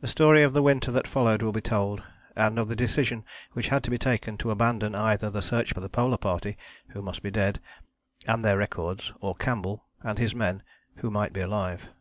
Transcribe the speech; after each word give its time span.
The 0.00 0.08
story 0.08 0.42
of 0.42 0.52
the 0.52 0.64
winter 0.64 0.90
that 0.90 1.06
followed 1.06 1.40
will 1.40 1.52
be 1.52 1.60
told, 1.60 2.02
and 2.34 2.58
of 2.58 2.66
the 2.66 2.74
decision 2.74 3.24
which 3.52 3.68
had 3.68 3.84
to 3.84 3.90
be 3.90 3.98
taken 3.98 4.36
to 4.38 4.50
abandon 4.50 4.96
either 4.96 5.30
the 5.30 5.42
search 5.42 5.72
for 5.72 5.78
the 5.78 5.88
Polar 5.88 6.18
Party 6.18 6.58
(who 6.88 7.02
must 7.02 7.22
be 7.22 7.30
dead) 7.30 7.60
and 8.26 8.42
their 8.44 8.58
records, 8.58 9.12
or 9.20 9.36
Campbell 9.36 9.84
and 10.02 10.18
his 10.18 10.34
men 10.34 10.64
(who 10.96 11.10
might 11.12 11.32
be 11.32 11.40
alive). 11.40 11.92